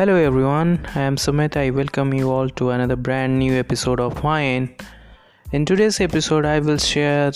Hello 0.00 0.14
everyone, 0.16 0.86
I 0.94 1.02
am 1.02 1.16
Sumit. 1.16 1.58
I 1.58 1.68
welcome 1.68 2.14
you 2.14 2.30
all 2.30 2.48
to 2.48 2.70
another 2.70 2.96
brand 2.96 3.38
new 3.38 3.52
episode 3.52 4.00
of 4.00 4.24
mine. 4.24 4.74
In 5.52 5.66
today's 5.66 6.00
episode, 6.00 6.46
I 6.46 6.58
will 6.58 6.78
share 6.78 7.32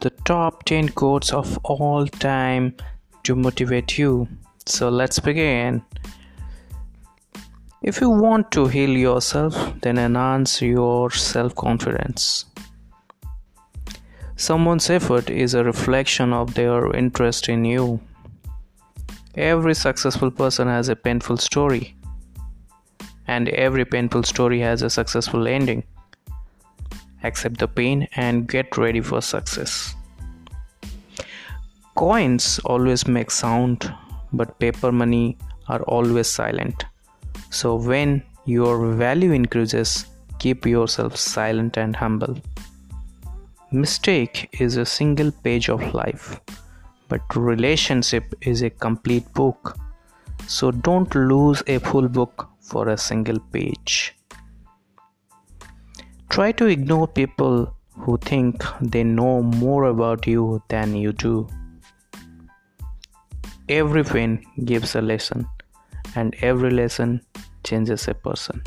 the 0.00 0.10
top 0.26 0.64
10 0.64 0.90
quotes 0.90 1.32
of 1.32 1.58
all 1.64 2.06
time 2.06 2.76
to 3.22 3.34
motivate 3.34 3.96
you. 3.96 4.28
So 4.66 4.90
let's 4.90 5.20
begin. 5.20 5.82
If 7.80 8.02
you 8.02 8.10
want 8.10 8.52
to 8.52 8.66
heal 8.66 8.90
yourself, 8.90 9.56
then 9.80 9.96
enhance 9.96 10.60
your 10.60 11.08
self 11.08 11.54
confidence. 11.54 12.44
Someone's 14.36 14.90
effort 14.90 15.30
is 15.30 15.54
a 15.54 15.64
reflection 15.64 16.34
of 16.34 16.52
their 16.52 16.94
interest 16.94 17.48
in 17.48 17.64
you. 17.64 18.00
Every 19.34 19.74
successful 19.74 20.30
person 20.30 20.68
has 20.68 20.90
a 20.90 20.94
painful 20.94 21.38
story, 21.38 21.96
and 23.32 23.48
every 23.66 23.84
painful 23.84 24.22
story 24.30 24.60
has 24.60 24.82
a 24.82 24.90
successful 24.98 25.48
ending. 25.48 25.82
Accept 27.24 27.58
the 27.58 27.68
pain 27.68 28.08
and 28.16 28.48
get 28.54 28.76
ready 28.76 29.00
for 29.00 29.20
success. 29.22 29.94
Coins 31.94 32.46
always 32.64 33.06
make 33.06 33.30
sound, 33.30 33.92
but 34.32 34.58
paper 34.58 34.90
money 34.90 35.36
are 35.68 35.82
always 35.82 36.28
silent. 36.28 36.84
So, 37.50 37.74
when 37.76 38.22
your 38.44 38.76
value 38.92 39.32
increases, 39.32 40.06
keep 40.38 40.66
yourself 40.66 41.16
silent 41.16 41.76
and 41.76 41.94
humble. 41.94 42.36
Mistake 43.70 44.48
is 44.60 44.76
a 44.76 44.86
single 44.86 45.30
page 45.44 45.68
of 45.68 45.94
life, 45.94 46.40
but 47.08 47.36
relationship 47.36 48.34
is 48.40 48.62
a 48.62 48.70
complete 48.70 49.32
book. 49.34 49.76
So, 50.46 50.70
don't 50.70 51.14
lose 51.14 51.62
a 51.66 51.78
full 51.78 52.08
book 52.08 52.51
for 52.72 52.88
a 52.88 52.96
single 52.96 53.40
page. 53.54 53.94
Try 56.34 56.50
to 56.60 56.66
ignore 56.74 57.06
people 57.06 57.56
who 58.04 58.16
think 58.18 58.64
they 58.80 59.04
know 59.04 59.42
more 59.42 59.84
about 59.84 60.26
you 60.26 60.62
than 60.68 60.94
you 60.96 61.12
do. 61.12 61.34
Every 63.68 64.04
gives 64.64 64.94
a 64.96 65.02
lesson, 65.02 65.46
and 66.14 66.34
every 66.40 66.70
lesson 66.70 67.20
changes 67.64 68.08
a 68.08 68.14
person. 68.14 68.62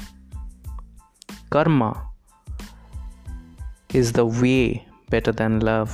Karma 1.49 1.91
is 3.93 4.11
the 4.11 4.25
way 4.25 4.87
better 5.09 5.31
than 5.31 5.59
love. 5.59 5.91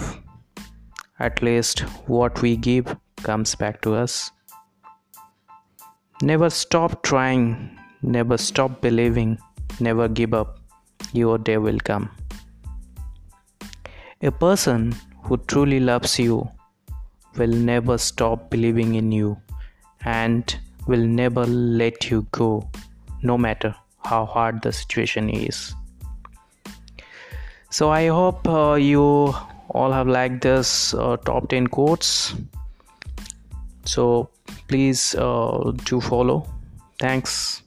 At 1.19 1.41
least 1.41 1.81
what 2.15 2.41
we 2.41 2.55
give 2.57 2.95
comes 3.23 3.55
back 3.55 3.81
to 3.81 3.95
us. 3.95 4.31
Never 6.21 6.49
stop 6.49 7.03
trying, 7.03 7.77
never 8.01 8.37
stop 8.37 8.81
believing, 8.81 9.37
never 9.79 10.07
give 10.07 10.33
up. 10.33 10.59
Your 11.13 11.37
day 11.37 11.57
will 11.57 11.79
come. 11.79 12.09
A 14.21 14.31
person 14.31 14.95
who 15.23 15.37
truly 15.37 15.79
loves 15.79 16.17
you 16.19 16.47
will 17.37 17.55
never 17.71 17.97
stop 17.97 18.49
believing 18.49 18.95
in 18.95 19.11
you 19.11 19.37
and 20.05 20.57
will 20.87 21.05
never 21.05 21.45
let 21.45 22.09
you 22.09 22.25
go 22.31 22.69
no 23.21 23.37
matter 23.37 23.75
how 24.03 24.25
hard 24.25 24.61
the 24.61 24.71
situation 24.71 25.29
is. 25.29 25.73
So 27.69 27.89
I 27.89 28.07
hope 28.07 28.47
uh, 28.47 28.73
you 28.73 29.33
all 29.69 29.91
have 29.91 30.07
liked 30.07 30.41
this 30.41 30.93
uh, 30.93 31.17
top 31.17 31.49
10 31.49 31.67
quotes. 31.67 32.35
So 33.85 34.29
please 34.67 35.15
uh, 35.15 35.71
do 35.85 36.01
follow. 36.01 36.47
Thanks. 36.99 37.63